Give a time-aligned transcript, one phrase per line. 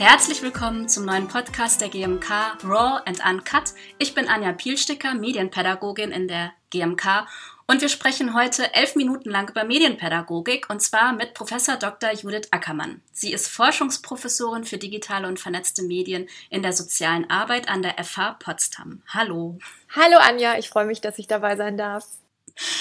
[0.00, 2.30] Herzlich willkommen zum neuen Podcast der GMK
[2.64, 3.74] Raw and Uncut.
[3.98, 7.26] Ich bin Anja Pielsticker, Medienpädagogin in der GMK
[7.66, 12.12] und wir sprechen heute elf Minuten lang über Medienpädagogik und zwar mit Professor Dr.
[12.14, 13.02] Judith Ackermann.
[13.12, 18.38] Sie ist Forschungsprofessorin für digitale und vernetzte Medien in der sozialen Arbeit an der FH
[18.38, 19.02] Potsdam.
[19.06, 19.58] Hallo.
[19.94, 22.06] Hallo Anja, ich freue mich, dass ich dabei sein darf.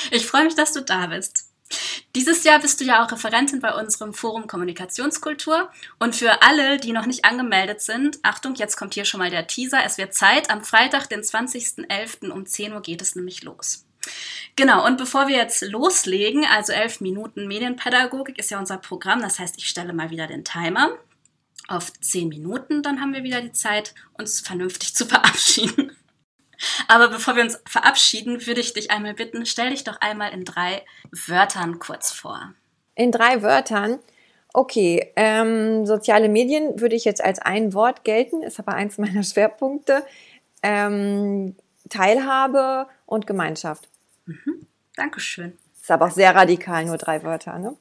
[0.09, 1.48] Ich freue mich, dass du da bist.
[2.15, 5.69] Dieses Jahr bist du ja auch Referentin bei unserem Forum Kommunikationskultur.
[5.99, 9.47] Und für alle, die noch nicht angemeldet sind, Achtung, jetzt kommt hier schon mal der
[9.47, 9.83] Teaser.
[9.85, 10.49] Es wird Zeit.
[10.49, 12.29] Am Freitag, den 20.11.
[12.29, 13.85] um 10 Uhr geht es nämlich los.
[14.55, 19.39] Genau, und bevor wir jetzt loslegen, also elf Minuten Medienpädagogik ist ja unser Programm, das
[19.39, 20.97] heißt, ich stelle mal wieder den Timer
[21.67, 25.95] auf zehn Minuten, dann haben wir wieder die Zeit, uns vernünftig zu verabschieden.
[26.87, 30.45] Aber bevor wir uns verabschieden, würde ich dich einmal bitten, stell dich doch einmal in
[30.45, 32.53] drei Wörtern kurz vor.
[32.95, 33.99] In drei Wörtern?
[34.51, 39.23] Okay, ähm, soziale Medien würde ich jetzt als ein Wort gelten, ist aber eins meiner
[39.23, 40.03] Schwerpunkte.
[40.61, 41.55] Ähm,
[41.89, 43.87] Teilhabe und Gemeinschaft.
[44.25, 44.67] Mhm.
[44.95, 45.57] Dankeschön.
[45.81, 47.75] Ist aber auch sehr radikal, nur drei Wörter, ne?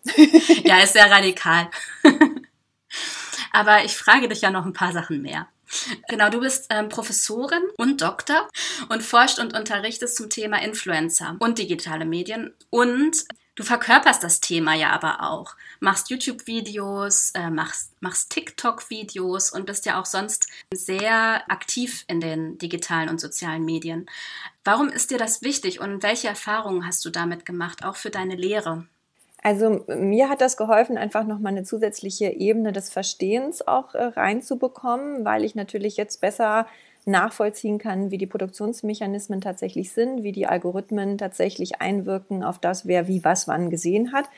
[0.64, 1.68] ja, ist sehr radikal.
[3.52, 5.48] aber ich frage dich ja noch ein paar Sachen mehr.
[6.08, 8.48] Genau, du bist ähm, Professorin und Doktor
[8.88, 13.24] und forscht und unterrichtest zum Thema Influencer und digitale Medien und
[13.58, 15.56] Du verkörperst das Thema ja aber auch.
[15.80, 22.56] Machst YouTube-Videos, äh, machst, machst TikTok-Videos und bist ja auch sonst sehr aktiv in den
[22.58, 24.06] digitalen und sozialen Medien.
[24.62, 28.36] Warum ist dir das wichtig und welche Erfahrungen hast du damit gemacht, auch für deine
[28.36, 28.86] Lehre?
[29.42, 35.24] Also mir hat das geholfen, einfach nochmal eine zusätzliche Ebene des Verstehens auch äh, reinzubekommen,
[35.24, 36.66] weil ich natürlich jetzt besser
[37.06, 43.08] nachvollziehen kann, wie die Produktionsmechanismen tatsächlich sind, wie die Algorithmen tatsächlich einwirken auf das, wer
[43.08, 44.28] wie was wann gesehen hat,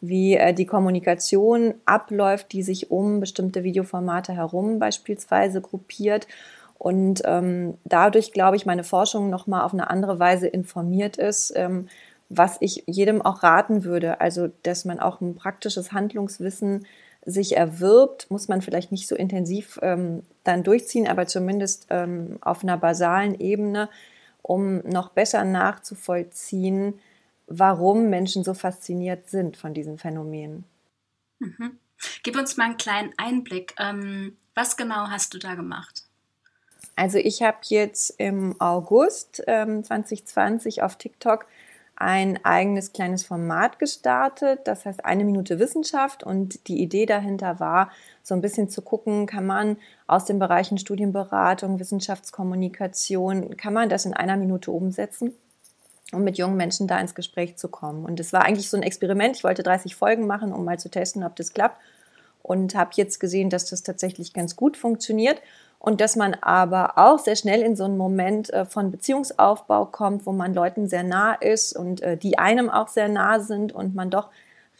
[0.00, 6.26] wie äh, die Kommunikation abläuft, die sich um bestimmte Videoformate herum beispielsweise gruppiert.
[6.78, 11.88] Und ähm, dadurch, glaube ich, meine Forschung nochmal auf eine andere Weise informiert ist, ähm,
[12.28, 14.20] was ich jedem auch raten würde.
[14.20, 16.86] Also, dass man auch ein praktisches Handlungswissen
[17.24, 22.62] sich erwirbt, muss man vielleicht nicht so intensiv ähm, dann durchziehen, aber zumindest ähm, auf
[22.62, 23.88] einer basalen Ebene,
[24.42, 26.98] um noch besser nachzuvollziehen,
[27.46, 30.64] warum Menschen so fasziniert sind von diesen Phänomenen.
[31.38, 31.78] Mhm.
[32.22, 33.74] Gib uns mal einen kleinen Einblick.
[33.78, 36.04] Ähm, was genau hast du da gemacht?
[36.96, 41.46] Also ich habe jetzt im August ähm, 2020 auf TikTok
[42.00, 47.90] ein eigenes kleines Format gestartet, das heißt eine Minute Wissenschaft und die Idee dahinter war,
[48.22, 54.04] so ein bisschen zu gucken, kann man aus den Bereichen Studienberatung, Wissenschaftskommunikation, kann man das
[54.04, 55.34] in einer Minute umsetzen?
[56.10, 58.06] um mit jungen Menschen da ins Gespräch zu kommen.
[58.06, 59.36] Und es war eigentlich so ein Experiment.
[59.36, 61.76] Ich wollte 30 Folgen machen, um mal zu testen, ob das klappt.
[62.42, 65.42] Und habe jetzt gesehen, dass das tatsächlich ganz gut funktioniert
[65.78, 70.26] und dass man aber auch sehr schnell in so einen Moment äh, von Beziehungsaufbau kommt,
[70.26, 73.94] wo man Leuten sehr nah ist und äh, die einem auch sehr nah sind und
[73.94, 74.30] man doch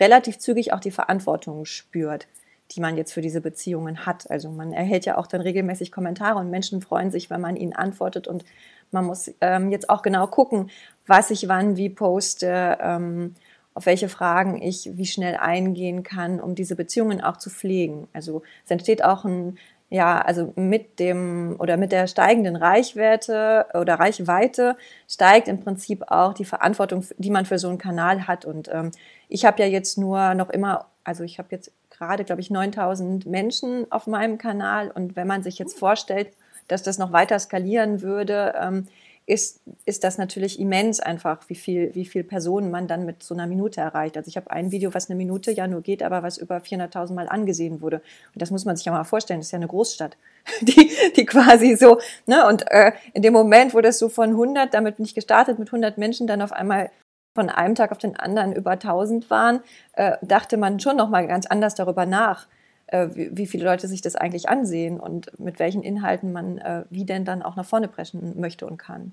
[0.00, 2.26] relativ zügig auch die Verantwortung spürt,
[2.72, 4.30] die man jetzt für diese Beziehungen hat.
[4.30, 7.74] Also man erhält ja auch dann regelmäßig Kommentare und Menschen freuen sich, wenn man ihnen
[7.74, 8.44] antwortet und
[8.90, 10.70] man muss ähm, jetzt auch genau gucken,
[11.06, 13.34] was ich wann wie poste, ähm,
[13.74, 18.08] auf welche Fragen ich wie schnell eingehen kann, um diese Beziehungen auch zu pflegen.
[18.12, 19.58] Also es entsteht auch ein
[19.90, 24.76] ja, also mit dem oder mit der steigenden Reichweite oder Reichweite
[25.08, 28.44] steigt im Prinzip auch die Verantwortung, die man für so einen Kanal hat.
[28.44, 28.90] Und ähm,
[29.28, 33.24] ich habe ja jetzt nur noch immer, also ich habe jetzt gerade, glaube ich, 9000
[33.26, 34.90] Menschen auf meinem Kanal.
[34.90, 36.28] Und wenn man sich jetzt vorstellt,
[36.68, 38.88] dass das noch weiter skalieren würde, ähm,
[39.28, 43.34] ist, ist das natürlich immens einfach, wie viel, wie viel Personen man dann mit so
[43.34, 44.16] einer Minute erreicht.
[44.16, 47.12] Also ich habe ein Video, was eine Minute ja nur geht, aber was über 400.000
[47.12, 47.96] Mal angesehen wurde.
[48.32, 50.16] Und das muss man sich ja mal vorstellen, das ist ja eine Großstadt,
[50.62, 54.72] die, die quasi so, ne, und äh, in dem Moment, wo das so von 100,
[54.72, 56.90] damit bin ich gestartet, mit 100 Menschen dann auf einmal
[57.34, 59.60] von einem Tag auf den anderen über 1000 waren,
[59.92, 62.46] äh, dachte man schon nochmal ganz anders darüber nach,
[62.88, 66.84] äh, wie, wie, viele Leute sich das eigentlich ansehen und mit welchen Inhalten man äh,
[66.90, 69.12] wie denn dann auch nach vorne preschen möchte und kann.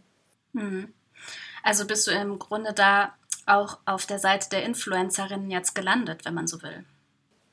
[0.53, 0.87] Hm.
[1.63, 3.13] Also bist du im Grunde da
[3.45, 6.83] auch auf der Seite der Influencerinnen jetzt gelandet, wenn man so will.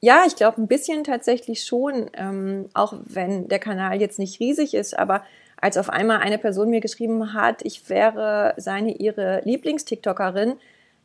[0.00, 4.74] Ja, ich glaube ein bisschen tatsächlich schon, ähm, auch wenn der Kanal jetzt nicht riesig
[4.74, 5.22] ist, aber
[5.60, 10.54] als auf einmal eine Person mir geschrieben hat, ich wäre seine, ihre Lieblings-TikTokerin,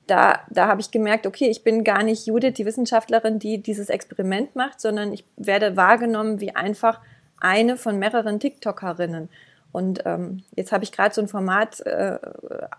[0.07, 3.89] da, da habe ich gemerkt, okay, ich bin gar nicht Judith, die Wissenschaftlerin, die dieses
[3.89, 7.01] Experiment macht, sondern ich werde wahrgenommen wie einfach
[7.39, 9.29] eine von mehreren TikTokerinnen.
[9.77, 12.17] Und ähm, jetzt habe ich gerade so ein Format äh,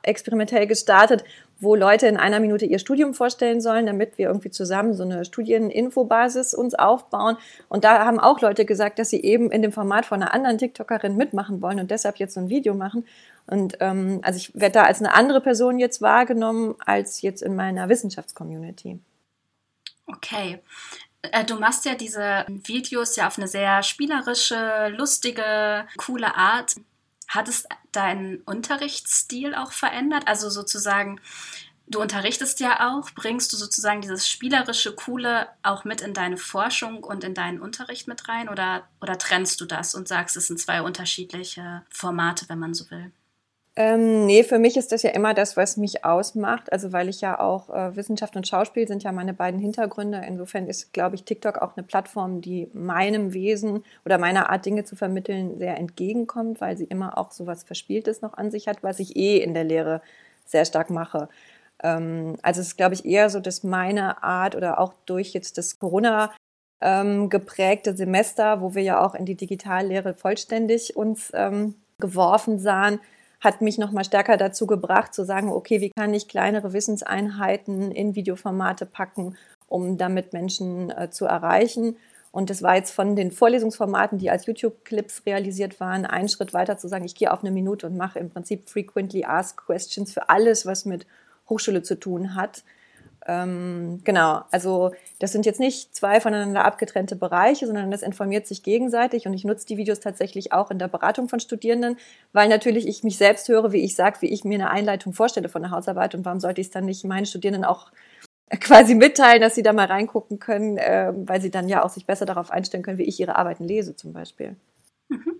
[0.02, 1.22] experimentell gestartet,
[1.60, 5.24] wo Leute in einer Minute ihr Studium vorstellen sollen, damit wir irgendwie zusammen so eine
[5.24, 7.36] Studieninfobasis uns aufbauen.
[7.68, 10.58] Und da haben auch Leute gesagt, dass sie eben in dem Format von einer anderen
[10.58, 13.06] TikTokerin mitmachen wollen und deshalb jetzt so ein Video machen.
[13.46, 17.54] Und ähm, also ich werde da als eine andere Person jetzt wahrgenommen als jetzt in
[17.54, 18.98] meiner Wissenschaftscommunity.
[20.08, 20.58] Okay.
[21.22, 26.76] Äh, du machst ja diese Videos ja auf eine sehr spielerische, lustige, coole Art.
[27.28, 30.26] Hat es deinen Unterrichtsstil auch verändert?
[30.26, 31.20] Also sozusagen,
[31.86, 37.04] du unterrichtest ja auch, bringst du sozusagen dieses spielerische, coole auch mit in deine Forschung
[37.04, 38.48] und in deinen Unterricht mit rein?
[38.48, 42.90] Oder, oder trennst du das und sagst, es sind zwei unterschiedliche Formate, wenn man so
[42.90, 43.12] will?
[43.80, 46.72] Ähm, nee, für mich ist das ja immer das, was mich ausmacht.
[46.72, 50.20] Also weil ich ja auch äh, Wissenschaft und Schauspiel sind ja meine beiden Hintergründe.
[50.26, 54.82] Insofern ist, glaube ich, TikTok auch eine Plattform, die meinem Wesen oder meiner Art, Dinge
[54.82, 58.82] zu vermitteln, sehr entgegenkommt, weil sie immer auch so was Verspieltes noch an sich hat,
[58.82, 60.02] was ich eh in der Lehre
[60.44, 61.28] sehr stark mache.
[61.80, 65.56] Ähm, also es ist, glaube ich, eher so, dass meine Art oder auch durch jetzt
[65.56, 66.32] das Corona
[66.80, 72.98] ähm, geprägte Semester, wo wir ja auch in die Digitallehre vollständig uns ähm, geworfen sahen,
[73.40, 77.92] hat mich noch mal stärker dazu gebracht zu sagen, okay, wie kann ich kleinere Wissenseinheiten
[77.92, 79.36] in Videoformate packen,
[79.68, 81.96] um damit Menschen äh, zu erreichen.
[82.30, 86.76] Und das war jetzt von den Vorlesungsformaten, die als YouTube-Clips realisiert waren, ein Schritt weiter
[86.76, 90.28] zu sagen, ich gehe auf eine Minute und mache im Prinzip Frequently Asked Questions für
[90.28, 91.06] alles, was mit
[91.48, 92.64] Hochschule zu tun hat.
[93.26, 98.62] Ähm, genau, also das sind jetzt nicht zwei voneinander abgetrennte Bereiche, sondern das informiert sich
[98.62, 101.98] gegenseitig und ich nutze die Videos tatsächlich auch in der Beratung von Studierenden,
[102.32, 105.48] weil natürlich ich mich selbst höre, wie ich sage, wie ich mir eine Einleitung vorstelle
[105.48, 107.90] von der Hausarbeit und warum sollte ich es dann nicht meinen Studierenden auch
[108.60, 112.06] quasi mitteilen, dass sie da mal reingucken können, äh, weil sie dann ja auch sich
[112.06, 114.56] besser darauf einstellen können, wie ich ihre Arbeiten lese zum Beispiel.
[115.08, 115.34] Mhm.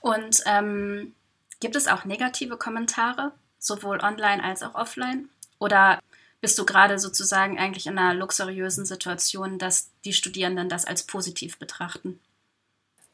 [0.00, 1.14] Und ähm,
[1.58, 5.28] gibt es auch negative Kommentare, sowohl online als auch offline?
[5.58, 6.00] Oder
[6.42, 11.58] bist du gerade sozusagen eigentlich in einer luxuriösen Situation, dass die Studierenden das als positiv
[11.58, 12.20] betrachten?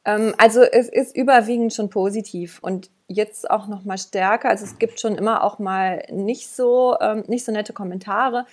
[0.05, 4.49] Ähm, also es ist überwiegend schon positiv und jetzt auch noch mal stärker.
[4.49, 8.47] Also es gibt schon immer auch mal nicht so ähm, nicht so nette Kommentare.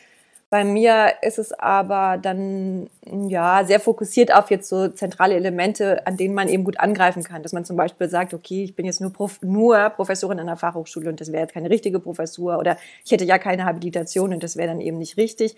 [0.55, 6.15] Bei mir ist es aber dann ja sehr fokussiert auf jetzt so zentrale Elemente, an
[6.15, 7.43] denen man eben gut angreifen kann.
[7.43, 10.55] Dass man zum Beispiel sagt, okay, ich bin jetzt nur, Prof nur Professorin an der
[10.55, 14.43] Fachhochschule und das wäre jetzt keine richtige Professur oder ich hätte ja keine Habilitation und
[14.43, 15.57] das wäre dann eben nicht richtig.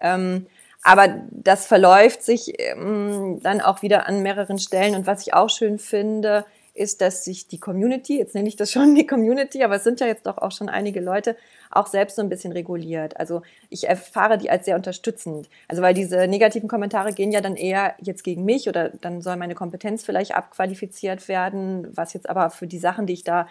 [0.00, 0.46] Ähm,
[0.82, 4.94] aber das verläuft sich ähm, dann auch wieder an mehreren Stellen.
[4.94, 6.46] Und was ich auch schön finde,
[6.78, 10.00] ist, dass sich die Community, jetzt nenne ich das schon die Community, aber es sind
[10.00, 11.36] ja jetzt doch auch schon einige Leute,
[11.70, 13.18] auch selbst so ein bisschen reguliert.
[13.18, 15.48] Also ich erfahre die als sehr unterstützend.
[15.68, 19.36] Also weil diese negativen Kommentare gehen ja dann eher jetzt gegen mich oder dann soll
[19.36, 23.48] meine Kompetenz vielleicht abqualifiziert werden, was jetzt aber für die Sachen, die ich da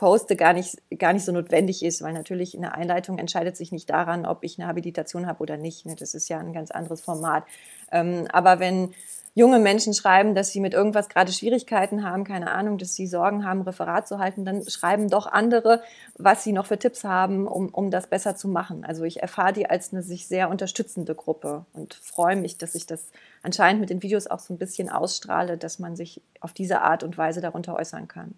[0.00, 3.70] poste, gar nicht, gar nicht so notwendig ist, weil natürlich in der Einleitung entscheidet sich
[3.70, 5.84] nicht daran, ob ich eine Habilitation habe oder nicht.
[5.84, 5.94] Ne?
[5.94, 7.44] Das ist ja ein ganz anderes Format.
[7.92, 8.94] Ähm, aber wenn
[9.40, 13.44] junge Menschen schreiben, dass sie mit irgendwas gerade Schwierigkeiten haben, keine Ahnung, dass sie Sorgen
[13.44, 15.82] haben, Referat zu halten, dann schreiben doch andere,
[16.16, 18.84] was sie noch für Tipps haben, um, um das besser zu machen.
[18.84, 22.86] Also ich erfahre die als eine sich sehr unterstützende Gruppe und freue mich, dass ich
[22.86, 23.10] das
[23.42, 27.02] anscheinend mit den Videos auch so ein bisschen ausstrahle, dass man sich auf diese Art
[27.02, 28.34] und Weise darunter äußern kann.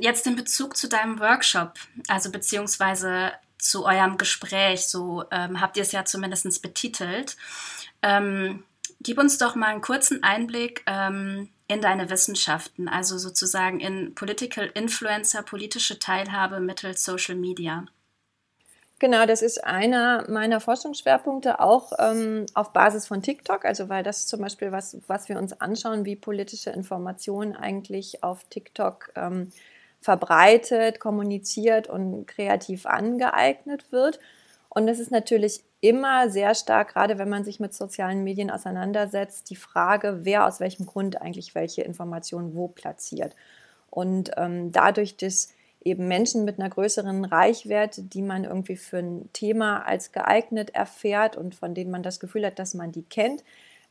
[0.00, 1.72] Jetzt in Bezug zu deinem Workshop,
[2.08, 7.36] also beziehungsweise zu eurem Gespräch, so ähm, habt ihr es ja zumindest betitelt.
[8.02, 8.64] Ähm,
[9.04, 14.70] Gib uns doch mal einen kurzen Einblick ähm, in deine Wissenschaften, also sozusagen in Political
[14.74, 17.84] Influencer, politische Teilhabe mittels Social Media.
[19.00, 24.26] Genau, das ist einer meiner Forschungsschwerpunkte, auch ähm, auf Basis von TikTok, also weil das
[24.26, 29.52] zum Beispiel was, was wir uns anschauen, wie politische Information eigentlich auf TikTok ähm,
[30.00, 34.18] verbreitet, kommuniziert und kreativ angeeignet wird.
[34.70, 39.50] Und es ist natürlich immer sehr stark, gerade wenn man sich mit sozialen Medien auseinandersetzt,
[39.50, 43.36] die Frage, wer aus welchem Grund eigentlich welche Informationen wo platziert.
[43.90, 45.52] Und ähm, dadurch, dass
[45.84, 51.36] eben Menschen mit einer größeren Reichweite, die man irgendwie für ein Thema als geeignet erfährt
[51.36, 53.44] und von denen man das Gefühl hat, dass man die kennt,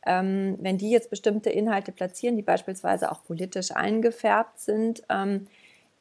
[0.03, 5.45] ähm, wenn die jetzt bestimmte Inhalte platzieren, die beispielsweise auch politisch eingefärbt sind, ähm,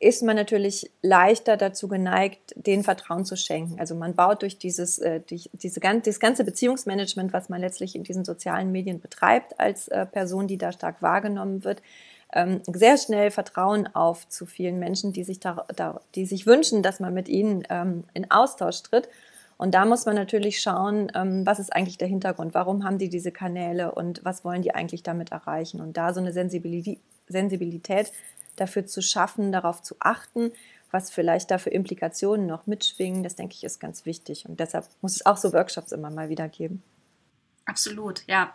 [0.02, 3.78] ist man natürlich leichter dazu geneigt, den Vertrauen zu schenken.
[3.78, 8.24] Also man baut durch dieses, äh, diese, dieses ganze Beziehungsmanagement, was man letztlich in diesen
[8.24, 11.82] sozialen Medien betreibt, als äh, Person, die da stark wahrgenommen wird,
[12.32, 16.98] ähm, sehr schnell Vertrauen auf zu vielen Menschen, die sich, da die sich wünschen, dass
[16.98, 19.08] man mit ihnen ähm, in Austausch tritt.
[19.56, 23.08] Und da muss man natürlich schauen, ähm, was ist eigentlich der Hintergrund, warum haben die
[23.08, 25.80] diese Kanäle und was wollen die eigentlich damit erreichen.
[25.80, 28.12] Und da so eine Sensibilität
[28.56, 30.52] dafür zu schaffen, darauf zu achten,
[30.90, 34.46] was vielleicht da für Implikationen noch mitschwingen, das denke ich ist ganz wichtig.
[34.46, 36.82] Und deshalb muss es auch so Workshops immer mal wieder geben.
[37.64, 38.54] Absolut, ja.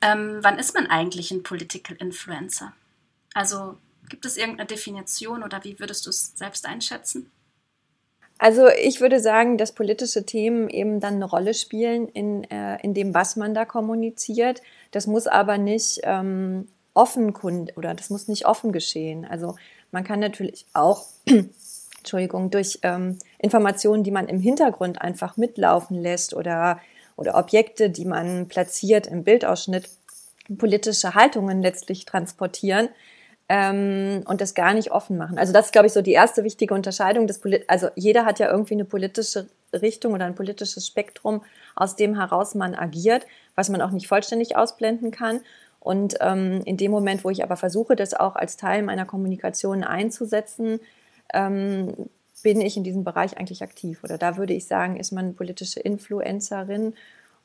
[0.00, 2.72] Ähm, wann ist man eigentlich ein Political Influencer?
[3.34, 7.30] Also gibt es irgendeine Definition oder wie würdest du es selbst einschätzen?
[8.38, 12.92] Also ich würde sagen, dass politische Themen eben dann eine Rolle spielen in, äh, in
[12.92, 14.62] dem, was man da kommuniziert.
[14.90, 17.34] Das muss aber nicht ähm, offen
[17.76, 19.24] oder das muss nicht offen geschehen.
[19.24, 19.56] Also
[19.90, 21.06] man kann natürlich auch,
[21.98, 26.80] Entschuldigung, durch ähm, Informationen, die man im Hintergrund einfach mitlaufen lässt oder,
[27.16, 29.88] oder Objekte, die man platziert im Bildausschnitt,
[30.58, 32.88] politische Haltungen letztlich transportieren
[33.48, 35.38] ähm, und das gar nicht offen machen.
[35.38, 37.26] Also das ist, glaube ich, so die erste wichtige Unterscheidung.
[37.26, 41.42] Des Polit also jeder hat ja irgendwie eine politische Richtung oder ein politisches Spektrum,
[41.74, 45.40] aus dem heraus man agiert, was man auch nicht vollständig ausblenden kann.
[45.82, 49.82] Und ähm, in dem Moment, wo ich aber versuche, das auch als Teil meiner Kommunikation
[49.82, 50.78] einzusetzen,
[51.34, 51.92] ähm,
[52.44, 54.04] bin ich in diesem Bereich eigentlich aktiv.
[54.04, 56.94] Oder da würde ich sagen, ist man politische Influencerin.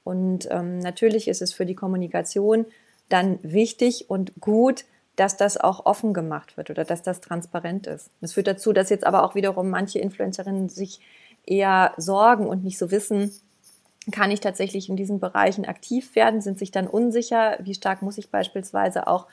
[0.03, 2.65] Und ähm, natürlich ist es für die Kommunikation
[3.10, 8.12] dann wichtig und gut, dass das auch offen gemacht wird oder dass das transparent ist.
[8.22, 11.00] Das führt dazu, dass jetzt aber auch wiederum manche Influencerinnen sich
[11.44, 13.32] eher sorgen und nicht so wissen,
[14.12, 18.18] kann ich tatsächlich in diesen Bereichen aktiv werden, sind sich dann unsicher, wie stark muss
[18.18, 19.28] ich beispielsweise auch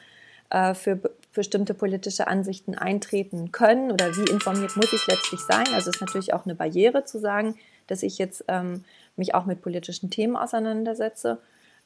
[0.51, 1.01] äh, für
[1.33, 5.67] bestimmte politische Ansichten eintreten können oder wie informiert muss ich letztlich sein.
[5.75, 8.85] Also es ist natürlich auch eine Barriere zu sagen, dass ich jetzt ähm,
[9.17, 11.39] mich auch mit politischen Themen auseinandersetze.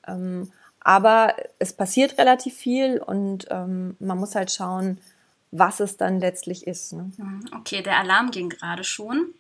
[0.07, 4.99] Ähm, aber es passiert relativ viel und ähm, man muss halt schauen,
[5.51, 6.93] was es dann letztlich ist.
[6.93, 7.11] Ne?
[7.17, 9.35] Mhm, okay, der Alarm ging gerade schon.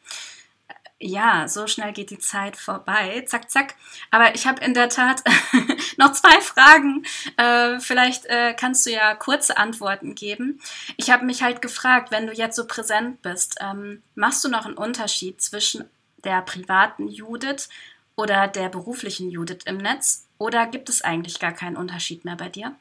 [1.00, 3.22] Ja, so schnell geht die Zeit vorbei.
[3.26, 3.76] Zack, zack.
[4.10, 5.22] Aber ich habe in der Tat
[5.96, 7.04] noch zwei Fragen.
[7.36, 10.60] Äh, vielleicht äh, kannst du ja kurze Antworten geben.
[10.96, 14.66] Ich habe mich halt gefragt, wenn du jetzt so präsent bist, ähm, machst du noch
[14.66, 15.84] einen Unterschied zwischen
[16.24, 17.68] der privaten Judith
[18.16, 20.26] oder der beruflichen Judith im Netz?
[20.36, 22.74] Oder gibt es eigentlich gar keinen Unterschied mehr bei dir?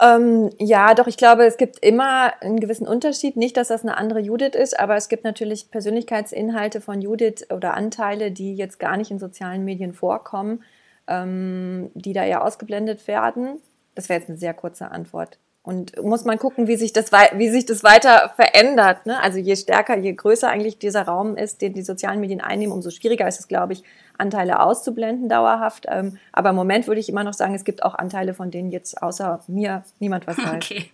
[0.00, 3.36] Ähm, ja, doch, ich glaube, es gibt immer einen gewissen Unterschied.
[3.36, 7.74] Nicht, dass das eine andere Judith ist, aber es gibt natürlich Persönlichkeitsinhalte von Judith oder
[7.74, 10.62] Anteile, die jetzt gar nicht in sozialen Medien vorkommen,
[11.08, 13.60] ähm, die da eher ausgeblendet werden.
[13.94, 15.38] Das wäre jetzt eine sehr kurze Antwort.
[15.68, 19.04] Und muss man gucken, wie sich das, wie sich das weiter verändert.
[19.04, 19.22] Ne?
[19.22, 22.88] Also je stärker, je größer eigentlich dieser Raum ist, den die sozialen Medien einnehmen, umso
[22.88, 23.82] schwieriger ist es, glaube ich,
[24.16, 25.84] Anteile auszublenden dauerhaft.
[25.86, 28.70] Ähm, aber im Moment würde ich immer noch sagen, es gibt auch Anteile, von denen
[28.70, 30.54] jetzt außer mir niemand was weiß.
[30.54, 30.90] Okay.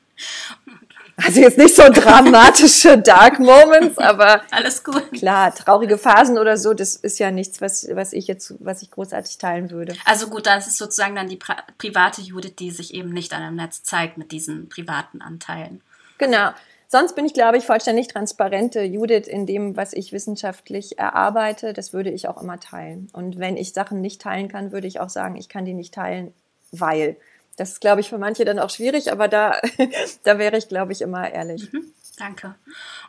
[1.17, 5.13] Also jetzt nicht so dramatische Dark Moments, aber alles gut.
[5.13, 8.91] Klar, traurige Phasen oder so, das ist ja nichts, was, was ich jetzt, was ich
[8.91, 9.95] großartig teilen würde.
[10.05, 11.39] Also gut, das ist sozusagen dann die
[11.79, 15.83] private Judith, die sich eben nicht an dem Netz zeigt mit diesen privaten Anteilen.
[16.19, 16.51] Genau.
[16.89, 21.73] Sonst bin ich, glaube ich, vollständig transparente Judith in dem, was ich wissenschaftlich erarbeite.
[21.73, 23.09] Das würde ich auch immer teilen.
[23.13, 25.95] Und wenn ich Sachen nicht teilen kann, würde ich auch sagen, ich kann die nicht
[25.95, 26.33] teilen,
[26.73, 27.17] weil.
[27.57, 29.61] Das ist, glaube ich, für manche dann auch schwierig, aber da,
[30.25, 31.73] da wäre ich, glaube ich, immer ehrlich.
[31.73, 32.55] Mhm, danke.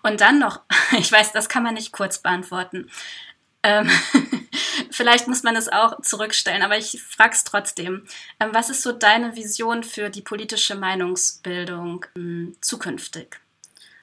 [0.03, 0.61] Und dann noch,
[0.97, 2.89] ich weiß, das kann man nicht kurz beantworten.
[3.63, 3.89] Ähm,
[4.91, 8.05] vielleicht muss man es auch zurückstellen, aber ich frage es trotzdem.
[8.39, 13.39] Ähm, was ist so deine Vision für die politische Meinungsbildung ähm, zukünftig?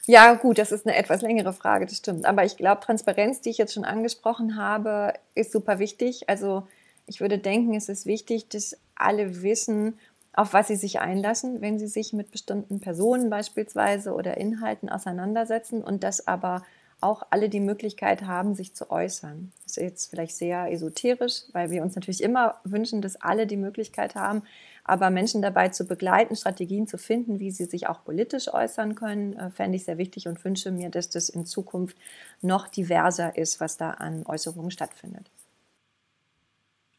[0.07, 2.27] Ja, gut, das ist eine etwas längere Frage, das stimmt.
[2.27, 6.29] Aber ich glaube, Transparenz, die ich jetzt schon angesprochen habe, ist super wichtig.
[6.29, 6.67] Also
[7.07, 9.99] ich würde denken, es ist wichtig, dass alle wissen,
[10.35, 15.83] auf was sie sich einlassen, wenn sie sich mit bestimmten Personen beispielsweise oder Inhalten auseinandersetzen
[15.83, 16.63] und dass aber
[17.03, 19.53] auch alle die Möglichkeit haben, sich zu äußern.
[19.65, 23.57] Das ist jetzt vielleicht sehr esoterisch, weil wir uns natürlich immer wünschen, dass alle die
[23.57, 24.43] Möglichkeit haben,
[24.85, 29.35] aber Menschen dabei zu begleiten, Strategien zu finden, wie sie sich auch politisch äußern können,
[29.35, 31.97] äh, fände ich sehr wichtig und wünsche mir, dass das in Zukunft
[32.41, 35.31] noch diverser ist, was da an Äußerungen stattfindet.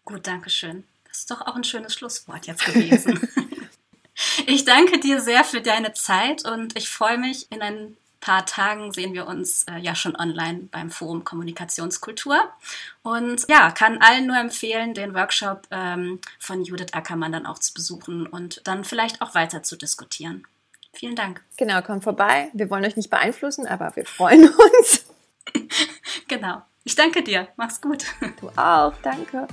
[0.06, 0.84] Gut, danke schön.
[1.14, 3.30] Das ist doch auch ein schönes Schlusswort jetzt gewesen.
[4.48, 8.92] ich danke dir sehr für deine Zeit und ich freue mich, in ein paar Tagen
[8.92, 12.42] sehen wir uns äh, ja schon online beim Forum Kommunikationskultur.
[13.04, 17.76] Und ja, kann allen nur empfehlen, den Workshop ähm, von Judith Ackermann dann auch zu
[17.76, 20.48] besuchen und dann vielleicht auch weiter zu diskutieren.
[20.94, 21.44] Vielen Dank.
[21.58, 22.50] Genau, kommt vorbei.
[22.54, 25.06] Wir wollen euch nicht beeinflussen, aber wir freuen uns.
[26.28, 26.64] genau.
[26.84, 27.50] Ich danke dir.
[27.56, 28.04] Mach's gut.
[28.40, 28.94] Du auch.
[29.04, 29.48] Danke.